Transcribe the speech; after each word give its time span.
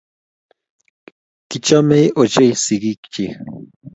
Kichomei 1.49 2.05
ochei 2.21 2.51
sikiik 2.63 3.01
chiik. 3.13 3.35